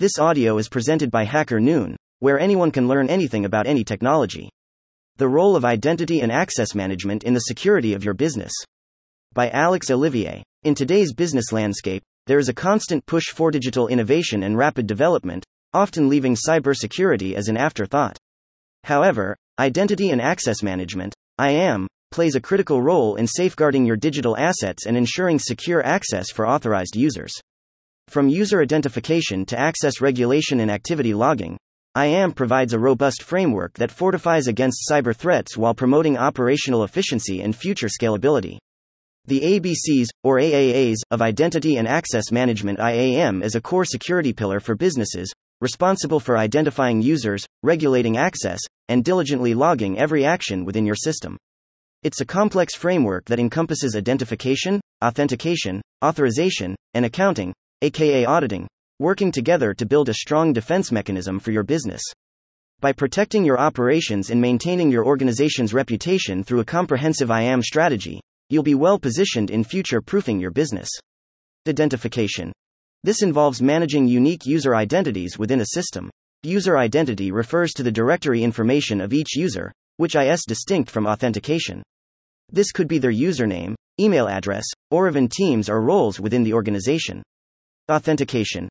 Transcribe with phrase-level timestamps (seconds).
[0.00, 4.48] This audio is presented by HackerNoon, where anyone can learn anything about any technology.
[5.18, 8.50] The role of identity and access management in the security of your business.
[9.34, 10.42] By Alex Olivier.
[10.62, 15.44] In today's business landscape, there is a constant push for digital innovation and rapid development,
[15.74, 18.16] often leaving cybersecurity as an afterthought.
[18.84, 24.86] However, identity and access management, IAM, plays a critical role in safeguarding your digital assets
[24.86, 27.38] and ensuring secure access for authorized users.
[28.10, 31.56] From user identification to access regulation and activity logging,
[31.96, 37.54] IAM provides a robust framework that fortifies against cyber threats while promoting operational efficiency and
[37.54, 38.58] future scalability.
[39.26, 44.58] The ABCs, or AAAs, of Identity and Access Management IAM is a core security pillar
[44.58, 50.96] for businesses, responsible for identifying users, regulating access, and diligently logging every action within your
[50.96, 51.36] system.
[52.02, 57.52] It's a complex framework that encompasses identification, authentication, authorization, and accounting,
[57.82, 58.66] aka auditing,
[58.98, 62.02] working together to build a strong defense mechanism for your business.
[62.80, 68.62] By protecting your operations and maintaining your organization's reputation through a comprehensive IAM strategy, you'll
[68.62, 70.88] be well positioned in future proofing your business.
[71.68, 72.52] Identification.
[73.02, 76.10] This involves managing unique user identities within a system.
[76.42, 81.82] User identity refers to the directory information of each user, which is distinct from authentication.
[82.50, 87.22] This could be their username, email address, or even teams or roles within the organization.
[87.90, 88.68] Authentication.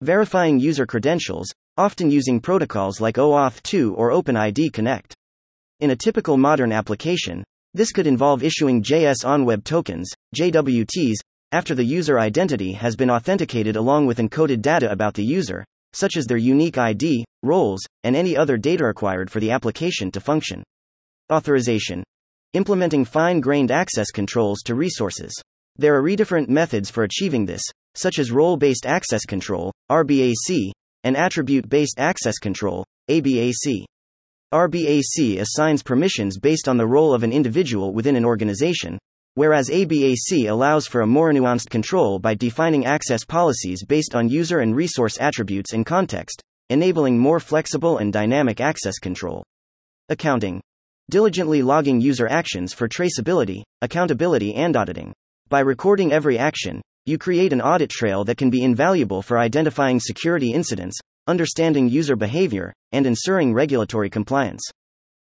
[0.00, 5.14] Verifying user credentials, often using protocols like OAuth 2 or OpenID Connect.
[5.80, 11.16] In a typical modern application, this could involve issuing JSON web tokens, JWTs,
[11.52, 16.16] after the user identity has been authenticated along with encoded data about the user, such
[16.16, 20.62] as their unique ID, roles, and any other data required for the application to function.
[21.30, 22.02] Authorization.
[22.54, 25.32] Implementing fine grained access controls to resources.
[25.76, 27.62] There are different methods for achieving this,
[27.94, 30.72] such as role based access control, RBAC,
[31.04, 33.84] and attribute based access control, ABAC.
[34.52, 38.98] RBAC assigns permissions based on the role of an individual within an organization,
[39.34, 44.60] whereas ABAC allows for a more nuanced control by defining access policies based on user
[44.60, 49.42] and resource attributes and context, enabling more flexible and dynamic access control.
[50.08, 50.60] Accounting.
[51.10, 55.12] Diligently logging user actions for traceability, accountability, and auditing.
[55.48, 59.98] By recording every action, you create an audit trail that can be invaluable for identifying
[59.98, 60.96] security incidents,
[61.26, 64.62] understanding user behavior, and ensuring regulatory compliance.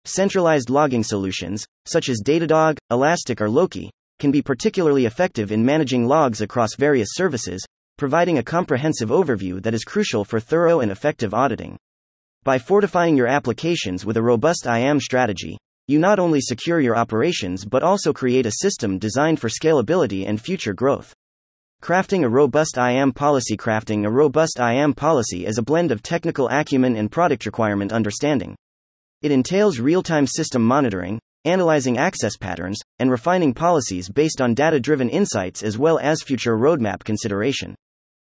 [0.04, 6.06] Centralized logging solutions, such as Datadog, Elastic, or Loki, can be particularly effective in managing
[6.06, 7.64] logs across various services,
[7.98, 11.76] providing a comprehensive overview that is crucial for thorough and effective auditing.
[12.42, 15.56] By fortifying your applications with a robust IAM strategy,
[15.86, 20.40] you not only secure your operations but also create a system designed for scalability and
[20.40, 21.14] future growth.
[21.82, 26.46] Crafting a robust IAM policy Crafting a robust IAM policy is a blend of technical
[26.50, 28.54] acumen and product requirement understanding.
[29.22, 34.78] It entails real time system monitoring, analyzing access patterns, and refining policies based on data
[34.78, 37.74] driven insights as well as future roadmap consideration.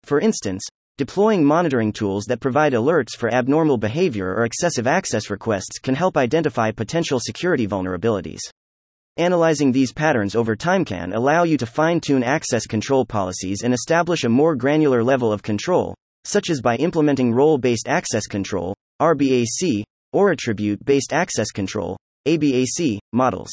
[0.05, 0.63] For instance,
[0.99, 6.19] Deploying monitoring tools that provide alerts for abnormal behavior or excessive access requests can help
[6.19, 8.41] identify potential security vulnerabilities.
[9.17, 13.75] Analyzing these patterns over time can allow you to fine tune access control policies and
[13.75, 18.75] establish a more granular level of control, such as by implementing role based access control,
[19.01, 21.97] RBAC, or attribute based access control,
[22.27, 23.51] ABAC, models.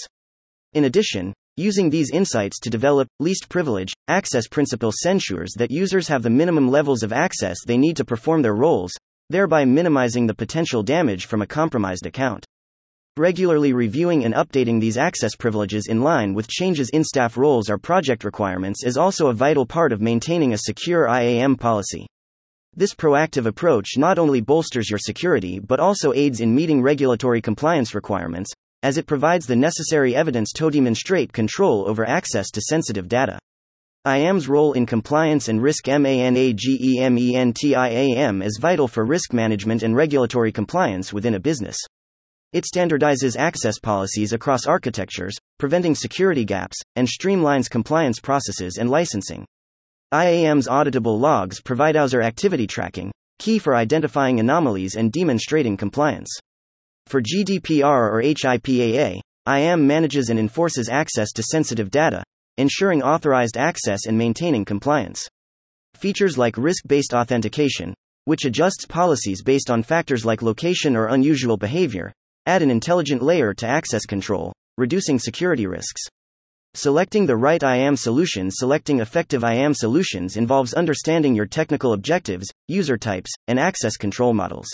[0.73, 6.23] In addition, Using these insights to develop least privilege access principle ensures that users have
[6.23, 8.93] the minimum levels of access they need to perform their roles,
[9.29, 12.45] thereby minimizing the potential damage from a compromised account.
[13.19, 17.77] Regularly reviewing and updating these access privileges in line with changes in staff roles or
[17.77, 22.07] project requirements is also a vital part of maintaining a secure IAM policy.
[22.77, 27.93] This proactive approach not only bolsters your security but also aids in meeting regulatory compliance
[27.93, 28.53] requirements,
[28.83, 33.37] as it provides the necessary evidence to demonstrate control over access to sensitive data.
[34.07, 41.11] IAM's role in compliance and risk MANAGEMENTIAM is vital for risk management and regulatory compliance
[41.11, 41.75] within a business.
[42.51, 49.45] It standardizes access policies across architectures, preventing security gaps, and streamlines compliance processes and licensing.
[50.11, 56.35] IAM's auditable logs provide user activity tracking, key for identifying anomalies and demonstrating compliance.
[57.05, 62.23] For GDPR or HIPAA, IAM manages and enforces access to sensitive data,
[62.57, 65.27] ensuring authorized access and maintaining compliance.
[65.93, 67.93] Features like risk based authentication,
[68.25, 72.11] which adjusts policies based on factors like location or unusual behavior,
[72.49, 76.01] add an intelligent layer to access control, reducing security risks.
[76.73, 82.97] Selecting the right IAM solution Selecting effective IAM solutions involves understanding your technical objectives, user
[82.97, 84.67] types, and access control models.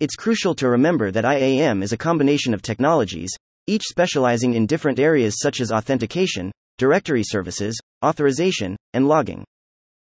[0.00, 3.30] It's crucial to remember that IAM is a combination of technologies,
[3.68, 9.44] each specializing in different areas such as authentication, directory services, authorization, and logging.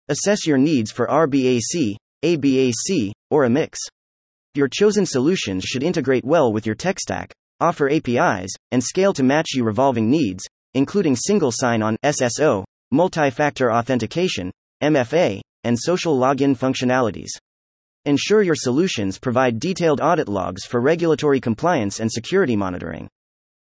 [0.08, 3.78] Assess your needs for RBAC, ABAC, or a mix.
[4.56, 9.24] Your chosen solutions should integrate well with your tech stack, offer APIs, and scale to
[9.24, 12.62] match your evolving needs, including single sign on SSO,
[12.92, 17.30] multi factor authentication, MFA, and social login functionalities.
[18.04, 23.08] Ensure your solutions provide detailed audit logs for regulatory compliance and security monitoring.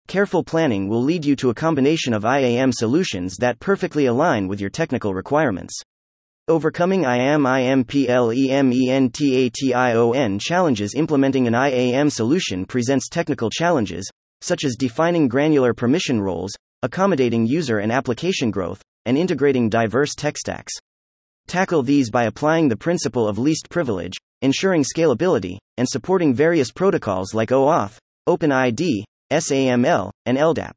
[0.07, 4.61] Careful planning will lead you to a combination of IAM solutions that perfectly align with
[4.61, 5.81] your technical requirements.
[6.47, 14.07] Overcoming IAM IMPLEMENTATION challenges Implementing an IAM solution presents technical challenges,
[14.41, 16.53] such as defining granular permission roles,
[16.83, 20.73] accommodating user and application growth, and integrating diverse tech stacks.
[21.47, 24.13] Tackle these by applying the principle of least privilege,
[24.43, 27.97] ensuring scalability, and supporting various protocols like OAuth,
[28.29, 30.73] OpenID, SAML, and LDAP.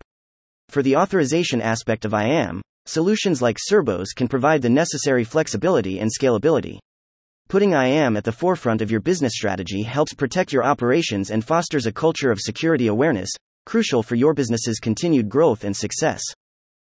[0.70, 6.10] For the authorization aspect of IAM, solutions like Cerbos can provide the necessary flexibility and
[6.10, 6.78] scalability.
[7.48, 11.84] Putting IAM at the forefront of your business strategy helps protect your operations and fosters
[11.84, 13.30] a culture of security awareness,
[13.66, 16.22] crucial for your business's continued growth and success.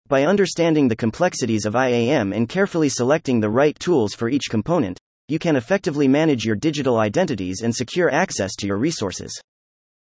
[0.08, 4.98] By understanding the complexities of IAM and carefully selecting the right tools for each component,
[5.28, 9.32] you can effectively manage your digital identities and secure access to your resources.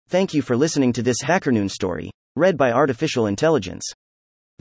[0.09, 3.85] Thank you for listening to this HackerNoon story, read by Artificial Intelligence.